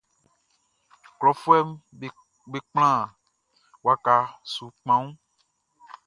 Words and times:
Klɔfuɛʼm 1.19 1.69
be 2.51 2.57
kplan 2.67 3.01
waka 3.85 4.13
su 4.51 4.65
kpanwun. 4.77 5.09